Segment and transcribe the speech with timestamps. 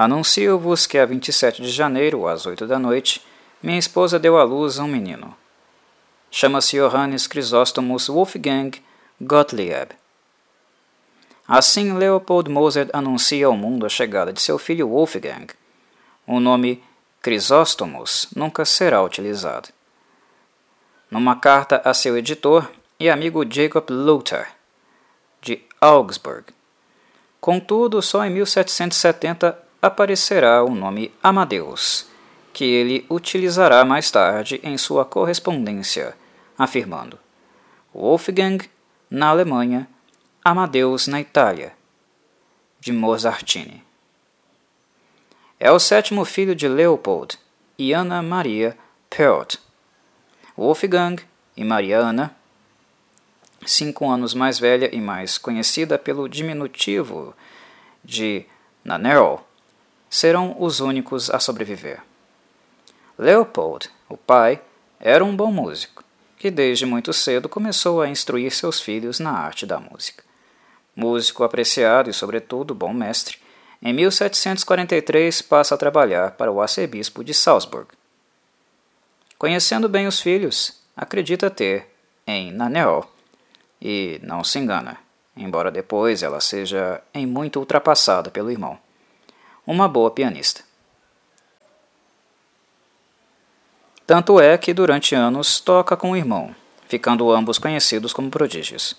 [0.00, 3.20] Anuncio-vos que a 27 de janeiro, às oito da noite,
[3.60, 5.36] minha esposa deu à luz a um menino.
[6.30, 8.80] Chama-se Johannes Chrysostomos Wolfgang
[9.20, 9.90] Gottlieb.
[11.48, 15.48] Assim, Leopold Mozart anuncia ao mundo a chegada de seu filho Wolfgang.
[16.28, 16.80] O nome
[17.20, 19.70] Crisóstomos nunca será utilizado.
[21.10, 22.70] Numa carta a seu editor
[23.00, 24.46] e amigo Jacob Luther,
[25.42, 26.54] de Augsburg.
[27.40, 32.06] Contudo, só em 1770 aparecerá o nome Amadeus,
[32.52, 36.16] que ele utilizará mais tarde em sua correspondência,
[36.56, 37.18] afirmando:
[37.94, 38.68] Wolfgang
[39.10, 39.88] na Alemanha,
[40.44, 41.72] Amadeus na Itália,
[42.80, 43.82] de Mozartini.
[45.60, 47.38] É o sétimo filho de Leopold
[47.76, 48.76] e Ana Maria
[49.10, 49.58] Perot.
[50.56, 51.22] Wolfgang
[51.56, 52.34] e Mariana,
[53.66, 57.34] cinco anos mais velha e mais conhecida pelo diminutivo
[58.04, 58.44] de
[58.84, 59.47] Nanerl,
[60.08, 62.02] serão os únicos a sobreviver.
[63.18, 64.60] Leopold, o pai,
[65.00, 66.04] era um bom músico,
[66.38, 70.24] que desde muito cedo começou a instruir seus filhos na arte da música.
[70.94, 73.38] Músico apreciado e, sobretudo, bom mestre,
[73.80, 77.88] em 1743 passa a trabalhar para o arcebispo de Salzburg.
[79.38, 81.86] Conhecendo bem os filhos, acredita ter
[82.26, 83.08] em Naneol,
[83.80, 84.98] e não se engana,
[85.36, 88.78] embora depois ela seja em muito ultrapassada pelo irmão.
[89.68, 90.62] Uma boa pianista.
[94.06, 96.56] Tanto é que durante anos toca com o irmão,
[96.88, 98.96] ficando ambos conhecidos como prodígios.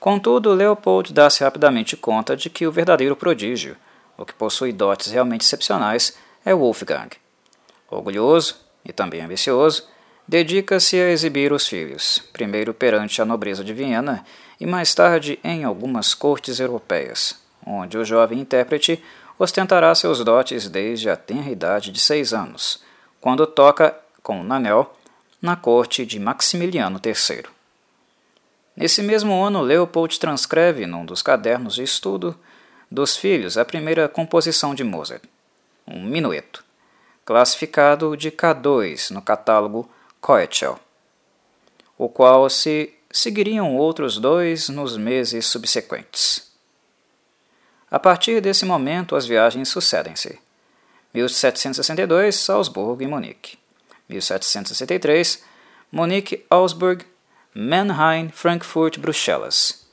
[0.00, 3.76] Contudo, Leopold dá-se rapidamente conta de que o verdadeiro prodígio,
[4.16, 7.10] o que possui dotes realmente excepcionais, é Wolfgang.
[7.88, 9.86] Orgulhoso e também ambicioso,
[10.26, 14.26] dedica-se a exibir os filhos, primeiro perante a nobreza de Viena
[14.58, 19.00] e mais tarde em algumas cortes europeias, onde o jovem intérprete
[19.38, 22.82] ostentará seus dotes desde a tenra idade de seis anos,
[23.20, 24.92] quando toca com Nanel
[25.40, 27.44] na corte de Maximiliano III.
[28.76, 32.38] Nesse mesmo ano, Leopold transcreve num dos cadernos de estudo
[32.90, 35.22] dos filhos a primeira composição de Mozart,
[35.86, 36.64] um minueto,
[37.24, 39.88] classificado de K2 no catálogo
[40.20, 40.78] Koechel,
[41.96, 46.47] o qual se seguiriam outros dois nos meses subsequentes.
[47.90, 50.38] A partir desse momento, as viagens sucedem-se.
[51.14, 53.58] 1762, Salzburgo e Munique.
[54.08, 55.42] 1763,
[55.90, 57.04] Munique, Augsburg,
[57.54, 59.86] Mannheim, Frankfurt, Bruxelas.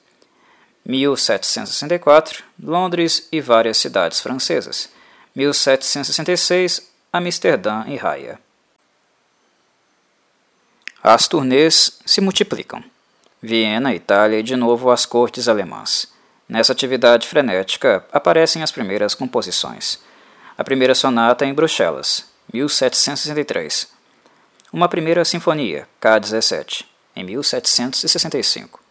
[0.86, 4.90] 1764, Londres e várias cidades francesas.
[5.34, 8.40] 1766, Amsterdã e Haia.
[11.02, 12.84] As turnês se multiplicam.
[13.42, 16.15] Viena, Itália e de novo as cortes alemãs.
[16.48, 20.00] Nessa atividade frenética aparecem as primeiras composições.
[20.58, 23.96] A primeira sonata em Bruxelas, 1763
[24.76, 26.84] uma primeira sinfonia, K17,
[27.16, 28.82] em 1765.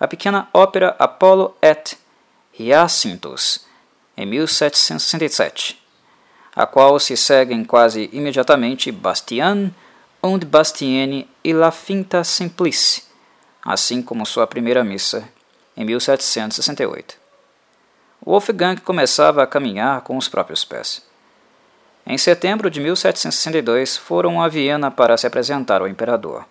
[0.00, 1.98] A pequena ópera Apollo et
[2.58, 3.66] Hyacinthus,
[4.16, 5.78] em 1767,
[6.56, 9.74] a qual se seguem quase imediatamente Bastien
[10.22, 13.02] und Bastienne e La Finta Simplice,
[13.62, 15.28] assim como sua primeira missa,
[15.78, 17.16] em 1768.
[18.26, 21.06] Wolfgang começava a caminhar com os próprios pés.
[22.04, 26.44] Em setembro de 1762, foram a Viena para se apresentar ao imperador.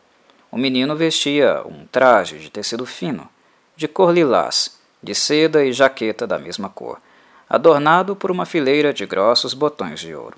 [0.50, 3.28] O menino vestia um traje de tecido fino,
[3.76, 7.02] de cor lilás, de seda e jaqueta da mesma cor,
[7.50, 10.38] adornado por uma fileira de grossos botões de ouro.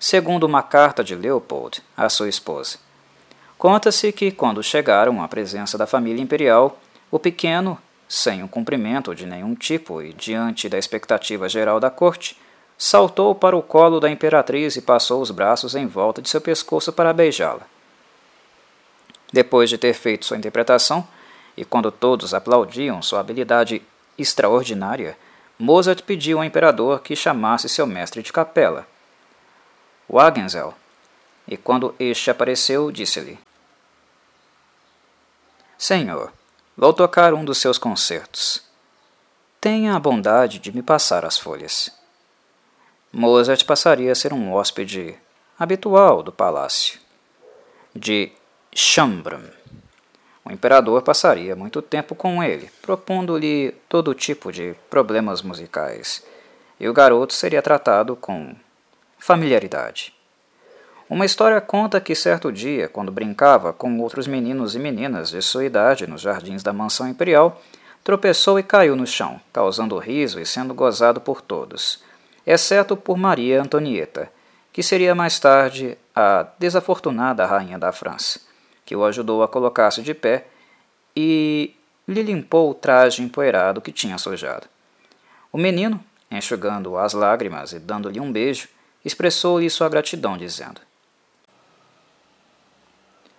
[0.00, 2.78] Segundo uma carta de Leopold à sua esposa.
[3.58, 7.78] Conta-se que, quando chegaram à presença da família imperial, o pequeno,
[8.12, 12.38] sem um cumprimento de nenhum tipo e diante da expectativa geral da corte,
[12.76, 16.92] saltou para o colo da imperatriz e passou os braços em volta de seu pescoço
[16.92, 17.62] para beijá-la.
[19.32, 21.08] Depois de ter feito sua interpretação,
[21.56, 23.80] e quando todos aplaudiam sua habilidade
[24.18, 25.16] extraordinária,
[25.58, 28.86] Mozart pediu ao imperador que chamasse seu mestre de capela,
[30.06, 30.74] Wagenzel,
[31.48, 33.38] e quando este apareceu, disse-lhe:
[35.78, 36.30] Senhor,
[36.76, 38.62] vou tocar um dos seus concertos.
[39.60, 41.90] Tenha a bondade de me passar as folhas.
[43.12, 45.14] Mozart passaria a ser um hóspede
[45.58, 46.98] habitual do palácio
[47.94, 48.32] de
[48.74, 49.50] Schönbrunn.
[50.44, 56.24] O imperador passaria muito tempo com ele, propondo-lhe todo tipo de problemas musicais,
[56.80, 58.56] e o garoto seria tratado com
[59.18, 60.12] familiaridade.
[61.12, 65.66] Uma história conta que certo dia, quando brincava com outros meninos e meninas de sua
[65.66, 67.60] idade nos jardins da mansão imperial,
[68.02, 72.02] tropeçou e caiu no chão, causando riso e sendo gozado por todos
[72.46, 74.32] exceto por Maria Antonieta,
[74.72, 78.40] que seria mais tarde a desafortunada rainha da França,
[78.84, 80.46] que o ajudou a colocar-se de pé
[81.14, 81.74] e
[82.08, 84.66] lhe limpou o traje empoeirado que tinha sujado.
[85.52, 88.68] O menino, enxugando as lágrimas e dando-lhe um beijo,
[89.04, 90.80] expressou-lhe sua gratidão, dizendo: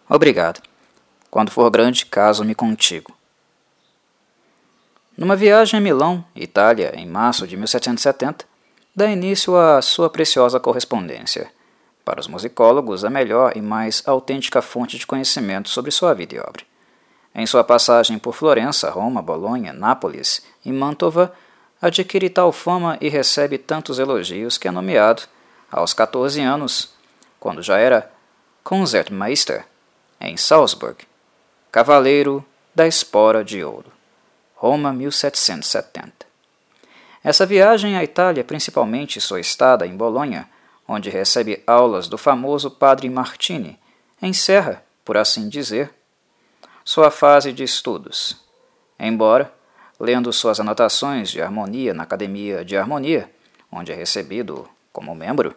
[0.07, 0.61] Obrigado.
[1.31, 3.15] Quando for grande, caso-me contigo.
[5.17, 8.45] Numa viagem a Milão, Itália, em março de 1770,
[8.95, 11.51] dá início à sua preciosa correspondência.
[12.03, 16.39] Para os musicólogos, a melhor e mais autêntica fonte de conhecimento sobre sua vida e
[16.39, 16.63] obra.
[17.33, 21.33] Em sua passagem por Florença, Roma, Bolonha, Nápoles e Mantova,
[21.81, 25.23] adquire tal fama e recebe tantos elogios que é nomeado,
[25.71, 26.93] aos 14 anos,
[27.39, 28.11] quando já era
[28.63, 29.65] Concertmeister,
[30.23, 31.05] em Salzburg,
[31.69, 33.91] Cavaleiro da Espora de Ouro,
[34.55, 36.25] Roma 1770.
[37.21, 40.49] Essa viagem à Itália, principalmente sua estada em Bolonha,
[40.87, 43.77] onde recebe aulas do famoso padre Martini,
[44.21, 45.93] encerra, por assim dizer,
[46.85, 48.37] sua fase de estudos.
[48.99, 49.53] Embora,
[49.99, 53.29] lendo suas anotações de harmonia na Academia de Harmonia,
[53.71, 55.53] onde é recebido como membro,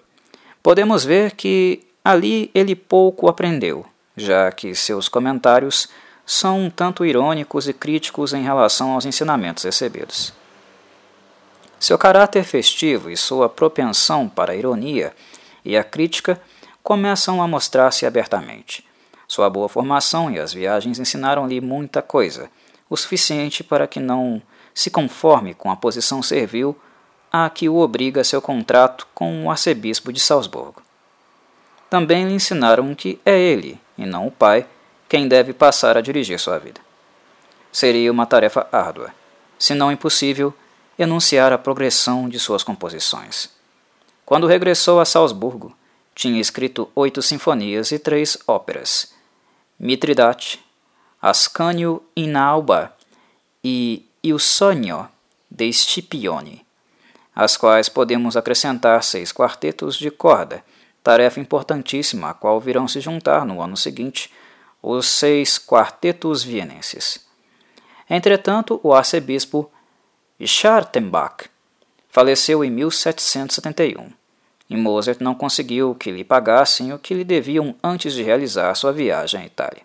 [0.62, 3.86] podemos ver que ali ele pouco aprendeu,
[4.16, 5.88] já que seus comentários
[6.24, 10.32] são um tanto irônicos e críticos em relação aos ensinamentos recebidos.
[11.78, 15.14] Seu caráter festivo e sua propensão para a ironia
[15.64, 16.40] e a crítica
[16.82, 18.84] começam a mostrar-se abertamente.
[19.28, 22.48] Sua boa formação e as viagens ensinaram-lhe muita coisa,
[22.88, 24.40] o suficiente para que não
[24.72, 26.76] se conforme com a posição servil
[27.32, 30.82] a que o obriga seu contrato com o arcebispo de Salzburgo.
[31.90, 34.66] Também lhe ensinaram que é ele, e não o pai,
[35.08, 36.80] quem deve passar a dirigir sua vida.
[37.72, 39.12] Seria uma tarefa árdua,
[39.58, 40.52] se não impossível,
[40.98, 43.50] enunciar a progressão de suas composições.
[44.24, 45.76] Quando regressou a Salzburgo,
[46.14, 49.12] tinha escrito oito sinfonias e três óperas,
[49.78, 50.64] Mitridate,
[51.20, 52.94] Ascanio in Alba
[53.62, 55.08] e Il Sogno
[55.50, 56.64] de Scipione,
[57.34, 60.64] às quais podemos acrescentar seis quartetos de corda,
[61.06, 64.28] tarefa importantíssima a qual virão se juntar no ano seguinte
[64.82, 67.24] os seis quartetos vienenses.
[68.10, 69.70] Entretanto, o arcebispo
[70.44, 71.48] Schartenbach
[72.08, 74.10] faleceu em 1771
[74.68, 78.92] e Mozart não conseguiu que lhe pagassem o que lhe deviam antes de realizar sua
[78.92, 79.82] viagem à Itália.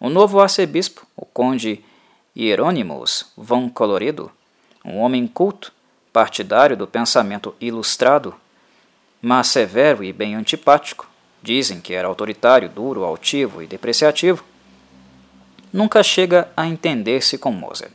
[0.00, 1.84] O novo arcebispo, o conde
[2.34, 4.32] Hieronymus von Colloredo,
[4.82, 5.74] um homem culto,
[6.10, 8.34] partidário do pensamento ilustrado,
[9.22, 11.08] mas severo e bem antipático,
[11.40, 14.44] dizem que era autoritário, duro, altivo e depreciativo,
[15.72, 17.92] nunca chega a entender-se com Mozart.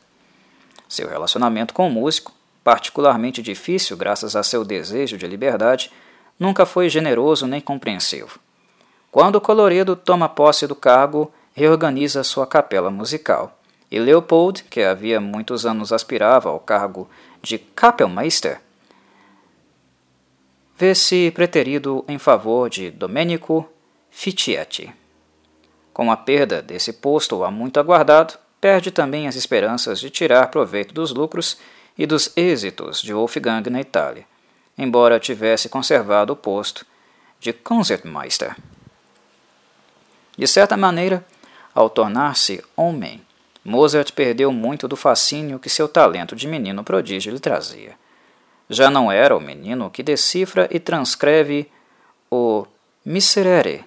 [0.88, 2.32] Seu relacionamento com o músico,
[2.64, 5.92] particularmente difícil graças a seu desejo de liberdade,
[6.40, 8.40] nunca foi generoso nem compreensivo.
[9.12, 13.60] Quando Colorido toma posse do cargo, reorganiza sua capela musical,
[13.90, 17.10] e Leopold, que havia muitos anos aspirava ao cargo
[17.42, 18.62] de Kapellmeister,
[20.78, 23.68] vê-se preterido em favor de Domenico
[24.12, 24.94] Fittietti.
[25.92, 30.94] Com a perda desse posto há muito aguardado, perde também as esperanças de tirar proveito
[30.94, 31.58] dos lucros
[31.98, 34.24] e dos êxitos de Wolfgang na Itália,
[34.78, 36.86] embora tivesse conservado o posto
[37.40, 38.56] de Concertmeister.
[40.38, 41.26] De certa maneira,
[41.74, 43.26] ao tornar-se homem,
[43.66, 47.96] Mozart perdeu muito do fascínio que seu talento de menino prodígio lhe trazia.
[48.70, 51.72] Já não era o menino que decifra e transcreve
[52.30, 52.66] o
[53.06, 53.86] Miserere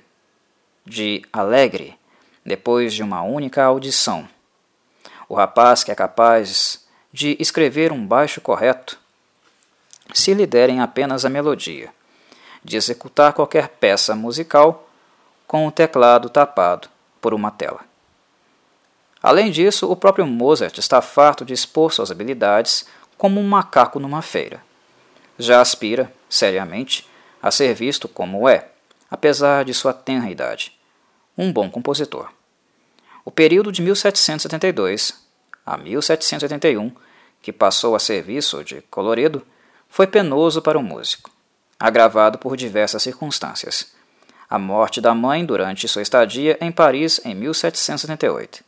[0.87, 1.99] de Alegre
[2.45, 4.29] depois de uma única audição
[5.31, 8.99] o rapaz que é capaz de escrever um baixo correto,
[10.13, 11.95] se lhe derem apenas a melodia,
[12.65, 14.89] de executar qualquer peça musical
[15.47, 16.89] com o teclado tapado
[17.21, 17.79] por uma tela.
[19.23, 24.23] Além disso, o próprio Mozart está farto de expor suas habilidades como um macaco numa
[24.23, 24.61] feira.
[25.41, 27.09] Já aspira, seriamente,
[27.43, 28.69] a ser visto como é,
[29.11, 30.79] apesar de sua tenra idade,
[31.37, 32.31] um bom compositor.
[33.25, 35.15] O período de 1772
[35.65, 36.93] a 1781,
[37.41, 39.43] que passou a serviço de Coloredo,
[39.89, 41.31] foi penoso para o músico,
[41.79, 43.95] agravado por diversas circunstâncias.
[44.49, 48.63] A morte da mãe durante sua estadia em Paris em 1778.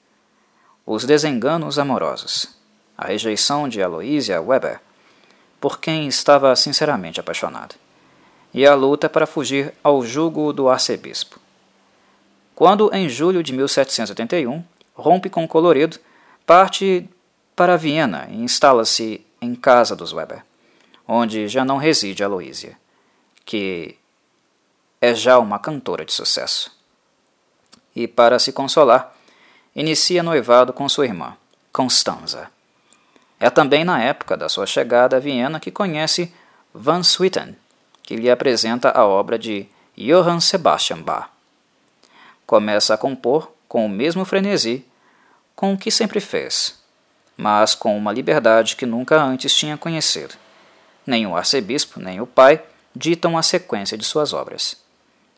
[0.87, 2.49] Os desenganos amorosos.
[2.97, 4.81] A rejeição de Aloysia Weber,
[5.63, 7.77] por quem estava sinceramente apaixonado.
[8.53, 11.39] E a luta para fugir ao jugo do arcebispo.
[12.53, 16.01] Quando, em julho de 1781, rompe com Coloredo,
[16.45, 17.09] parte
[17.55, 20.43] para Viena e instala-se em casa dos Weber.
[21.07, 22.77] onde já não reside Aloísia,
[23.45, 23.97] que
[25.01, 26.77] é já uma cantora de sucesso.
[27.95, 29.15] E, para se consolar,
[29.77, 31.37] inicia noivado com sua irmã,
[31.73, 32.51] Constanza.
[33.43, 36.33] É também na época da sua chegada a Viena que conhece
[36.73, 37.57] Van Swieten,
[38.01, 39.67] que lhe apresenta a obra de
[39.99, 41.29] Johann Sebastian Bach.
[42.47, 44.87] Começa a compor com o mesmo frenesi
[45.57, 46.81] com o que sempre fez,
[47.37, 50.37] mas com uma liberdade que nunca antes tinha conhecido.
[51.05, 52.63] Nem o arcebispo, nem o pai
[52.95, 54.77] ditam a sequência de suas obras.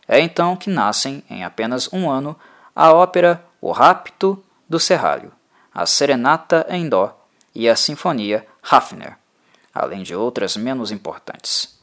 [0.07, 2.39] É então que nascem, em apenas um ano,
[2.77, 5.33] a ópera O Rapto do Serralho,
[5.73, 7.24] a Serenata em Dó
[7.55, 9.17] e a Sinfonia Hafner,
[9.73, 11.79] além de outras menos importantes.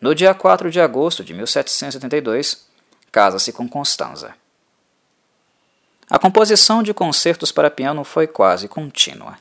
[0.00, 2.66] No dia 4 de agosto de 1772,
[3.10, 4.34] casa-se com Constanza.
[6.08, 9.38] A composição de concertos para piano foi quase contínua.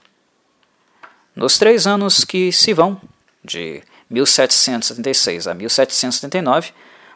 [1.36, 3.00] Nos três anos que se vão,
[3.44, 6.72] de 1776 a 1779,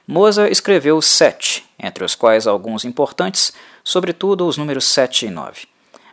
[0.05, 5.67] Mozart escreveu sete, entre os quais alguns importantes, sobretudo os números 7 e 9,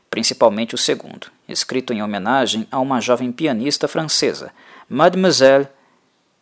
[0.09, 4.53] principalmente o segundo, escrito em homenagem a uma jovem pianista francesa,
[4.89, 5.69] Mademoiselle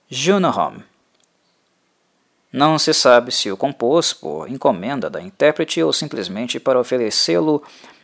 [0.09, 0.85] Junehome.
[2.53, 7.63] Não se sabe se o compôs por encomenda da intérprete ou simplesmente para oferecê-lo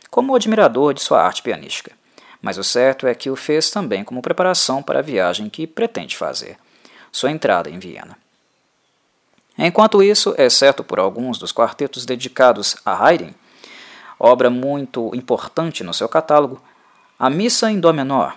[0.09, 1.91] como admirador de sua arte pianística
[2.41, 6.17] mas o certo é que o fez também como preparação para a viagem que pretende
[6.17, 6.57] fazer,
[7.11, 8.17] sua entrada em Viena.
[9.57, 13.31] Enquanto isso, exceto por alguns dos quartetos dedicados a Haydn,
[14.19, 16.61] obra muito importante no seu catálogo,
[17.21, 18.35] a Missa em Dó menor,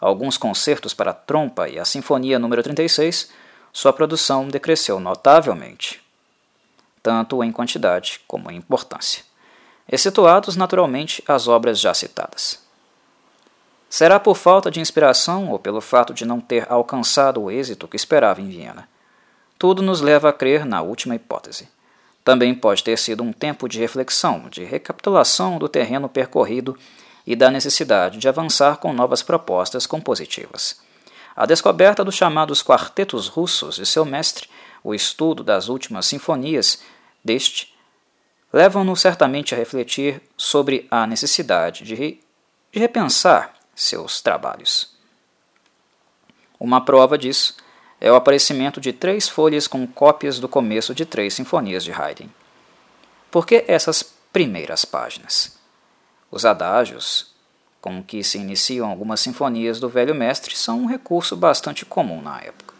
[0.00, 3.32] alguns concertos para trompa e a Sinfonia número 36,
[3.72, 6.00] sua produção decresceu notavelmente,
[7.02, 9.24] tanto em quantidade como em importância,
[9.90, 12.62] excetuados naturalmente as obras já citadas.
[13.88, 17.96] Será por falta de inspiração ou pelo fato de não ter alcançado o êxito que
[17.96, 18.88] esperava em Viena?
[19.58, 21.68] Tudo nos leva a crer na última hipótese.
[22.22, 26.78] Também pode ter sido um tempo de reflexão, de recapitulação do terreno percorrido
[27.26, 30.80] e da necessidade de avançar com novas propostas compositivas.
[31.36, 34.48] A descoberta dos chamados quartetos russos de seu mestre,
[34.82, 36.82] o estudo das últimas sinfonias
[37.24, 37.74] deste,
[38.52, 42.20] levam-no certamente a refletir sobre a necessidade de, re
[42.72, 44.94] de repensar seus trabalhos.
[46.58, 47.56] Uma prova disso
[48.00, 52.28] é o aparecimento de três folhas com cópias do começo de três sinfonias de Haydn.
[53.30, 55.59] Por que essas primeiras páginas?
[56.30, 57.32] Os adágios,
[57.80, 62.38] com que se iniciam algumas sinfonias do velho mestre, são um recurso bastante comum na
[62.40, 62.74] época.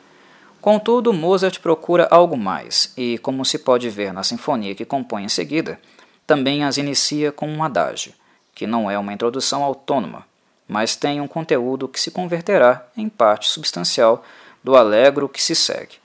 [0.61, 5.29] Contudo, Mozart procura algo mais, e, como se pode ver na sinfonia que compõe em
[5.29, 5.81] seguida,
[6.27, 8.13] também as inicia com um adágio,
[8.55, 10.27] que não é uma introdução autônoma,
[10.69, 14.23] mas tem um conteúdo que se converterá em parte substancial
[14.63, 15.97] do alegro que se segue.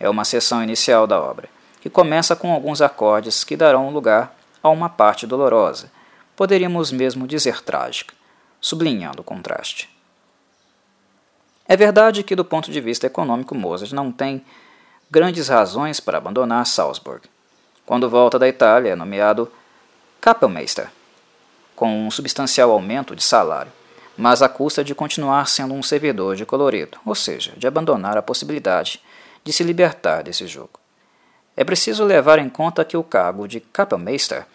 [0.00, 1.48] É uma seção inicial da obra,
[1.80, 5.92] que começa com alguns acordes que darão lugar a uma parte dolorosa,
[6.40, 8.14] poderíamos mesmo dizer trágica,
[8.62, 9.90] sublinhando o contraste.
[11.68, 14.42] É verdade que, do ponto de vista econômico, Mozart não tem
[15.10, 17.28] grandes razões para abandonar Salzburg.
[17.84, 19.52] Quando volta da Itália, é nomeado
[20.18, 20.88] Kapellmeister,
[21.76, 23.70] com um substancial aumento de salário
[24.16, 28.22] mas à custa de continuar sendo um servidor de colorido, ou seja, de abandonar a
[28.22, 29.02] possibilidade
[29.44, 30.80] de se libertar desse jogo.
[31.54, 34.46] É preciso levar em conta que o cargo de Kapellmeister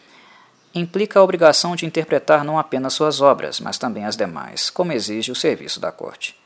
[0.76, 5.32] implica a obrigação de interpretar não apenas suas obras, mas também as demais, como exige
[5.32, 6.38] o serviço da corte.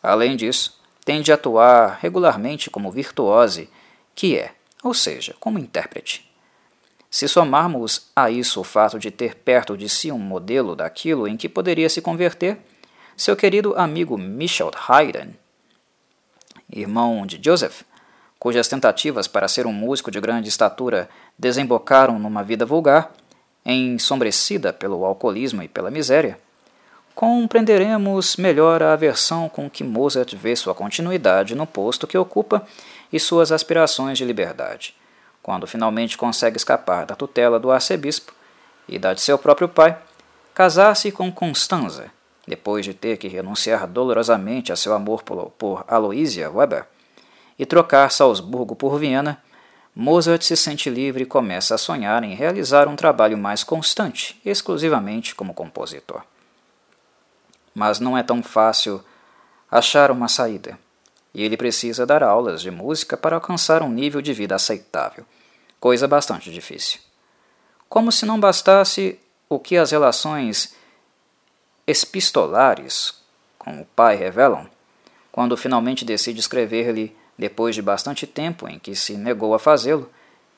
[0.00, 3.68] Além disso, tem de atuar regularmente como virtuose,
[4.14, 4.52] que é,
[4.82, 6.30] ou seja, como intérprete.
[7.10, 11.36] Se somarmos a isso o fato de ter perto de si um modelo daquilo em
[11.36, 12.56] que poderia se converter,
[13.16, 15.32] seu querido amigo Michel Haydn,
[16.72, 17.82] irmão de Joseph,
[18.38, 23.12] cujas tentativas para ser um músico de grande estatura desembocaram numa vida vulgar,
[23.64, 26.38] ensombrecida pelo alcoolismo e pela miséria,
[27.14, 32.66] compreenderemos melhor a aversão com que Mozart vê sua continuidade no posto que ocupa
[33.12, 34.94] e suas aspirações de liberdade.
[35.42, 38.32] Quando finalmente consegue escapar da tutela do arcebispo
[38.88, 39.98] e da de seu próprio pai,
[40.54, 42.10] casar-se com Constanza,
[42.46, 46.86] depois de ter que renunciar dolorosamente a seu amor por, Aloysia Weber,
[47.58, 49.42] e trocar Salzburgo por Viena,
[49.94, 55.34] Mozart se sente livre e começa a sonhar em realizar um trabalho mais constante, exclusivamente
[55.34, 56.22] como compositor.
[57.74, 59.04] Mas não é tão fácil
[59.70, 60.78] achar uma saída
[61.34, 65.24] e ele precisa dar aulas de música para alcançar um nível de vida aceitável,
[65.78, 67.00] coisa bastante difícil.
[67.88, 69.18] Como se não bastasse
[69.48, 70.74] o que as relações
[71.86, 73.14] epistolares
[73.58, 74.68] com o pai revelam,
[75.32, 80.10] quando finalmente decide escrever-lhe, depois de bastante tempo em que se negou a fazê-lo,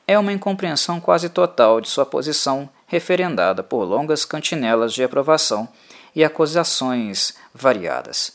[0.05, 5.69] é uma incompreensão quase total de sua posição referendada por longas cantinelas de aprovação
[6.13, 8.33] e acusações variadas.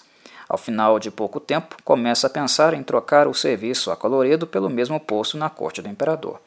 [0.47, 4.69] Ao final de pouco tempo, começa a pensar em trocar o serviço a Coloredo pelo
[4.69, 6.39] mesmo posto na corte do imperador.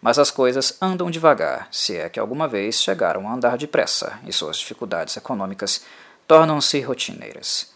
[0.00, 4.32] Mas as coisas andam devagar, se é que alguma vez chegaram a andar depressa, e
[4.32, 5.84] suas dificuldades econômicas
[6.26, 7.71] tornam-se rotineiras.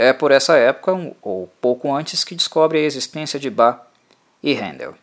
[0.00, 3.80] É por essa época, ou pouco antes, que descobre a existência de Bach
[4.40, 4.94] e Handel.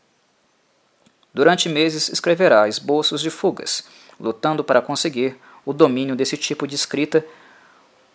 [1.34, 3.84] Durante meses escreverá esboços de fugas,
[4.18, 7.26] lutando para conseguir o domínio desse tipo de escrita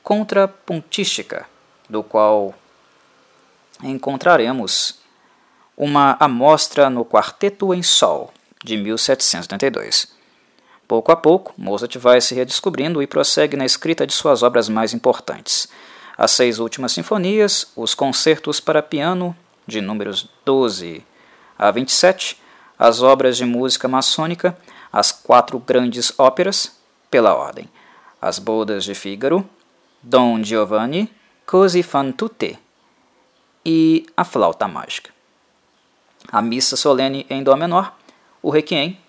[0.03, 1.47] contrapuntística,
[1.87, 2.55] do qual
[3.83, 5.01] encontraremos
[5.77, 8.33] uma amostra no Quarteto em Sol,
[8.65, 10.15] de 1782.
[10.89, 14.95] Pouco a pouco, Mozart vai se redescobrindo e prossegue na escrita de suas obras mais
[14.95, 15.69] importantes.
[16.21, 19.35] As seis últimas sinfonias, os concertos para piano,
[19.67, 21.03] de números 12
[21.59, 22.37] a 27,
[22.79, 24.55] as obras de música maçônica,
[24.93, 26.79] as quatro grandes óperas,
[27.11, 27.71] pela ordem:
[28.21, 29.49] As Bodas de Fígaro,
[30.03, 31.11] Dom Giovanni,
[31.47, 32.59] Così fan tutte
[33.65, 35.11] e A Flauta Mágica.
[36.31, 37.97] A Missa Solene em Dó menor,
[38.43, 39.01] o Requiem,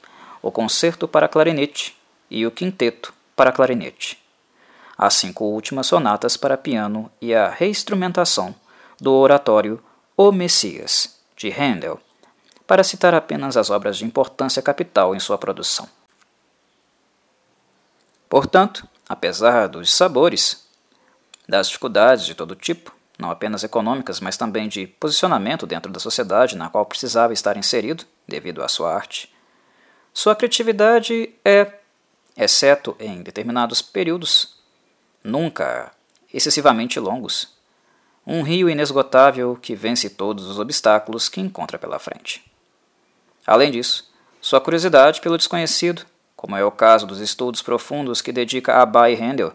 [0.41, 1.93] o Concerto para Clarinete
[2.29, 4.20] e o Quinteto para Clarinete.
[5.01, 8.53] As cinco últimas sonatas para piano e a reinstrumentação
[8.99, 9.83] do oratório
[10.15, 11.99] O Messias, de Handel
[12.67, 15.89] para citar apenas as obras de importância capital em sua produção.
[18.29, 20.67] Portanto, apesar dos sabores,
[21.49, 26.55] das dificuldades de todo tipo, não apenas econômicas, mas também de posicionamento dentro da sociedade
[26.55, 29.33] na qual precisava estar inserido devido à sua arte,
[30.13, 31.79] sua criatividade é,
[32.37, 34.60] exceto em determinados períodos,
[35.23, 35.91] nunca
[36.33, 37.49] excessivamente longos,
[38.25, 42.43] um rio inesgotável que vence todos os obstáculos que encontra pela frente.
[43.45, 46.05] Além disso, sua curiosidade pelo desconhecido,
[46.35, 49.53] como é o caso dos estudos profundos que dedica a Bai Handel,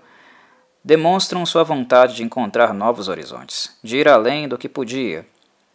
[0.84, 5.26] demonstram sua vontade de encontrar novos horizontes, de ir além do que podia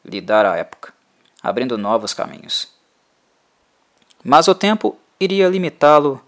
[0.05, 0.93] lhe dar a época,
[1.43, 2.69] abrindo novos caminhos.
[4.23, 6.21] Mas o tempo iria limitá-lo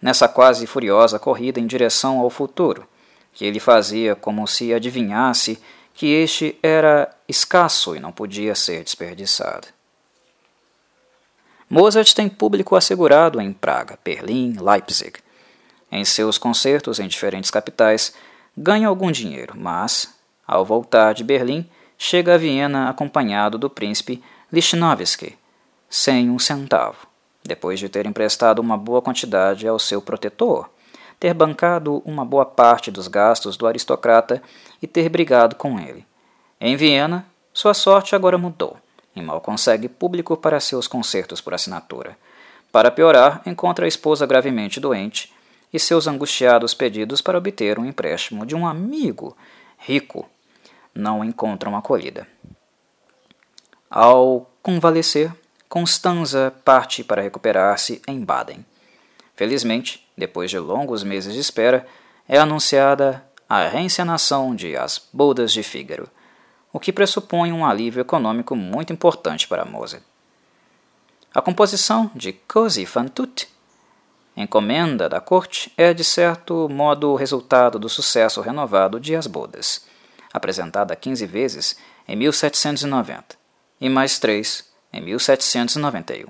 [0.00, 2.86] nessa quase furiosa corrida em direção ao futuro,
[3.32, 5.60] que ele fazia como se adivinhasse
[5.94, 9.68] que este era escasso e não podia ser desperdiçado.
[11.68, 15.20] Mozart tem público assegurado em Praga, Berlim, Leipzig.
[15.92, 18.12] Em seus concertos em diferentes capitais,
[18.56, 20.12] ganha algum dinheiro, mas,
[20.46, 25.36] ao voltar de Berlim, chega a Viena acompanhado do príncipe Lichnowsky,
[25.88, 27.06] sem um centavo,
[27.44, 30.68] depois de ter emprestado uma boa quantidade ao seu protetor,
[31.20, 34.42] ter bancado uma boa parte dos gastos do aristocrata
[34.80, 36.04] e ter brigado com ele.
[36.58, 38.76] Em Viena, sua sorte agora mudou
[39.14, 42.16] e mal consegue público para seus concertos por assinatura.
[42.72, 45.32] Para piorar, encontra a esposa gravemente doente
[45.72, 49.36] e seus angustiados pedidos para obter um empréstimo de um amigo
[49.78, 50.28] rico
[50.94, 52.26] não encontram acolhida.
[53.88, 55.32] Ao convalescer,
[55.70, 58.66] Constanza parte para recuperar-se em Baden.
[59.36, 61.84] Felizmente, depois de longos meses de espera,
[62.28, 66.08] é anunciada a reencenação de As Bodas de Fígaro,
[66.72, 70.04] o que pressupõe um alívio econômico muito importante para Mozart.
[71.34, 73.48] A composição de Così fan tutte,
[74.36, 79.84] encomenda da corte, é de certo modo o resultado do sucesso renovado de As Bodas,
[80.32, 83.36] apresentada 15 vezes em 1790
[83.80, 86.26] e mais três em 1791.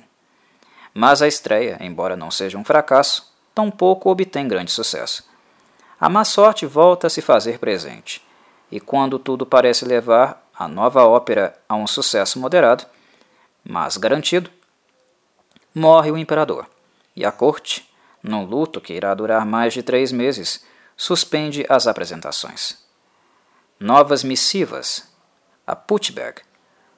[0.93, 3.30] Mas a estreia, embora não seja um fracasso,
[3.61, 5.29] tampouco obtém grande sucesso.
[6.01, 8.25] A má sorte volta a se fazer presente
[8.71, 12.87] e quando tudo parece levar a nova ópera a um sucesso moderado,
[13.63, 14.51] mas garantido,
[15.75, 16.67] morre o imperador,
[17.15, 17.89] e a corte,
[18.23, 20.65] num luto que irá durar mais de três meses,
[20.97, 22.79] suspende as apresentações.
[23.79, 25.09] Novas missivas
[25.67, 26.43] a Puttberg,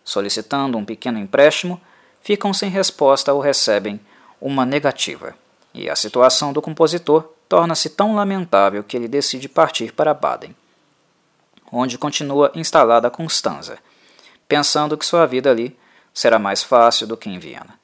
[0.04, 1.80] solicitando um pequeno empréstimo,
[2.20, 4.00] ficam sem resposta ou recebem
[4.40, 5.34] uma negativa,
[5.74, 10.54] e a situação do compositor torna-se tão lamentável que ele decide partir para Baden
[11.72, 13.78] onde continua instalada Constanza,
[14.46, 15.76] pensando que sua vida ali
[16.12, 17.80] será mais fácil do que em Viena.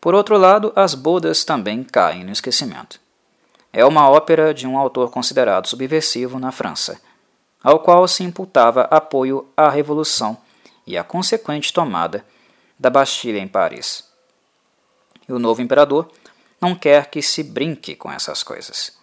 [0.00, 2.98] Por outro lado, as bodas também caem no esquecimento.
[3.72, 6.98] É uma ópera de um autor considerado subversivo na França,
[7.62, 10.38] ao qual se imputava apoio à Revolução
[10.86, 12.24] e à consequente tomada
[12.78, 14.04] da Bastilha em Paris.
[15.28, 16.08] E o novo imperador
[16.60, 18.96] não quer que se brinque com essas coisas.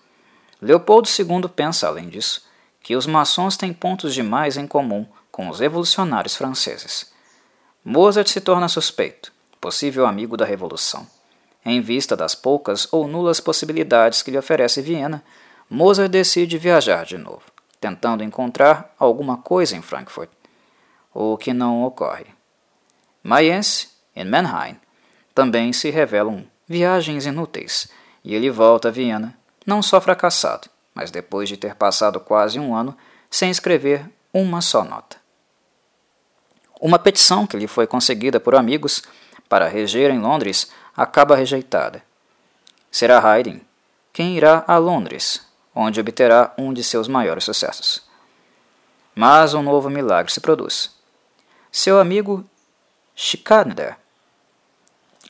[0.61, 2.45] Leopoldo II pensa, além disso,
[2.81, 7.11] que os maçons têm pontos demais em comum com os revolucionários franceses.
[7.83, 11.07] Mozart se torna suspeito, possível amigo da Revolução.
[11.65, 15.23] Em vista das poucas ou nulas possibilidades que lhe oferece Viena,
[15.69, 17.43] Mozart decide viajar de novo,
[17.79, 20.29] tentando encontrar alguma coisa em Frankfurt,
[21.13, 22.25] o que não ocorre.
[23.23, 24.77] Mayence e Mannheim
[25.33, 27.87] também se revelam viagens inúteis,
[28.23, 32.75] e ele volta a Viena, não só fracassado, mas depois de ter passado quase um
[32.75, 32.97] ano
[33.29, 35.17] sem escrever uma só nota.
[36.81, 39.03] Uma petição que lhe foi conseguida por amigos
[39.47, 42.01] para reger em Londres acaba rejeitada.
[42.89, 43.59] Será Haydn
[44.11, 48.01] quem irá a Londres, onde obterá um de seus maiores sucessos.
[49.13, 50.91] Mas um novo milagre se produz.
[51.71, 52.43] Seu amigo
[53.15, 53.97] Schikaneder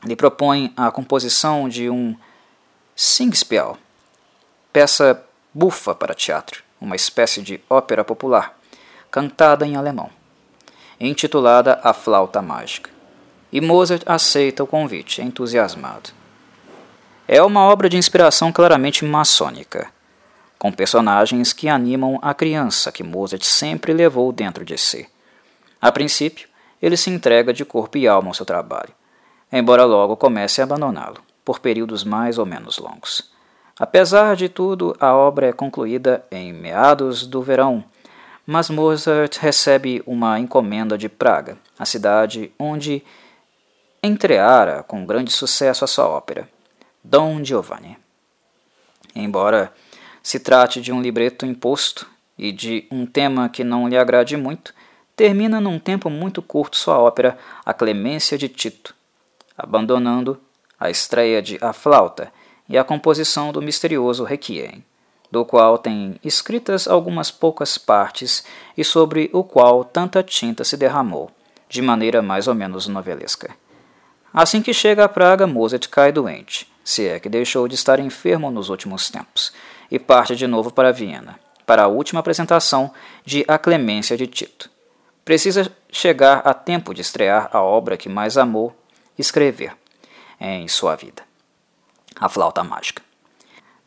[0.05, 2.15] lhe propõe a composição de um
[2.95, 3.77] Singspiel,
[4.71, 8.57] peça bufa para teatro, uma espécie de ópera popular,
[9.09, 10.09] cantada em alemão,
[10.99, 12.91] intitulada A Flauta Mágica.
[13.51, 16.09] E Mozart aceita o convite, entusiasmado.
[17.27, 19.91] É uma obra de inspiração claramente maçônica,
[20.57, 25.07] com personagens que animam a criança que Mozart sempre levou dentro de si.
[25.79, 26.47] A princípio,
[26.81, 28.93] ele se entrega de corpo e alma ao seu trabalho,
[29.53, 33.31] embora logo comece a abandoná-lo, por períodos mais ou menos longos.
[33.79, 37.83] Apesar de tudo, a obra é concluída em meados do verão,
[38.47, 43.03] mas Mozart recebe uma encomenda de Praga, a cidade onde
[44.01, 46.49] entreara com grande sucesso a sua ópera,
[47.03, 47.97] Dom Giovanni.
[49.15, 49.71] Embora
[50.23, 54.73] se trate de um libreto imposto e de um tema que não lhe agrade muito,
[55.15, 58.95] termina num tempo muito curto sua ópera A Clemência de Tito,
[59.57, 60.39] abandonando
[60.79, 62.31] a estreia de A Flauta
[62.67, 64.83] e a composição do misterioso Requiem,
[65.31, 68.43] do qual tem escritas algumas poucas partes
[68.77, 71.31] e sobre o qual tanta tinta se derramou,
[71.67, 73.55] de maneira mais ou menos novelesca.
[74.33, 78.51] Assim que chega a Praga, Mozart cai doente, se é que deixou de estar enfermo
[78.51, 79.53] nos últimos tempos,
[79.89, 82.91] e parte de novo para Viena, para a última apresentação
[83.23, 84.69] de A Clemência de Tito.
[85.23, 88.75] Precisa chegar a tempo de estrear a obra que mais amou
[89.17, 89.75] escrever
[90.39, 91.23] em sua vida,
[92.15, 93.01] a flauta mágica.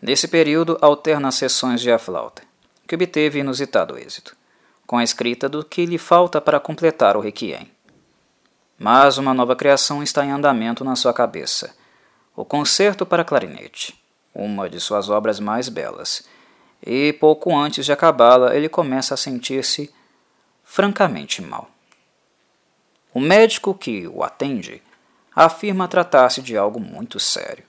[0.00, 2.42] Nesse período, alterna sessões de a flauta,
[2.86, 4.36] que obteve inusitado êxito,
[4.86, 7.70] com a escrita do que lhe falta para completar o requiem.
[8.78, 11.74] Mas uma nova criação está em andamento na sua cabeça,
[12.34, 13.98] o Concerto para Clarinete,
[14.34, 16.28] uma de suas obras mais belas,
[16.84, 19.92] e pouco antes de acabá-la ele começa a sentir-se
[20.62, 21.70] francamente mal.
[23.14, 24.82] O médico que o atende
[25.36, 27.62] afirma tratar-se de algo muito sério.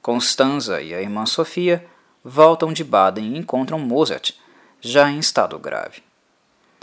[0.00, 1.84] Constanza e a irmã Sofia
[2.24, 4.32] voltam de Baden e encontram Mozart,
[4.80, 6.02] já em estado grave.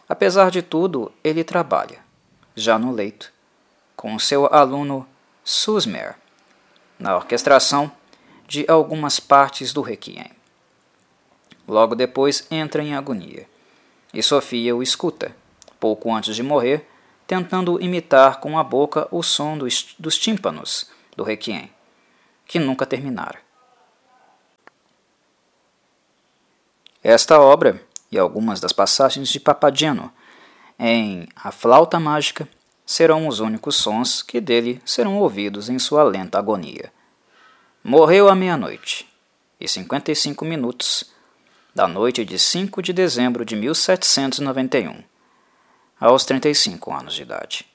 [0.07, 1.99] Apesar de tudo, ele trabalha,
[2.53, 3.31] já no leito,
[3.95, 5.07] com seu aluno
[5.43, 6.15] Susmer,
[6.97, 7.89] na orquestração
[8.45, 10.31] de algumas partes do Requiem.
[11.67, 13.47] Logo depois entra em agonia,
[14.13, 15.35] e Sofia o escuta,
[15.79, 16.88] pouco antes de morrer,
[17.29, 21.71] tentando imitar com a boca o som dos, dos tímpanos do Requiem,
[22.43, 23.37] que nunca terminara.
[27.03, 27.79] Esta obra
[28.11, 30.11] e algumas das passagens de Papadiano
[30.79, 32.49] em A Flauta Mágica
[32.83, 36.91] serão os únicos sons que dele serão ouvidos em sua lenta agonia.
[37.83, 39.07] Morreu à meia-noite
[39.59, 41.13] e 55 minutos
[41.75, 45.08] da noite de 5 de dezembro de 1791
[45.99, 47.68] aos 35 anos de idade.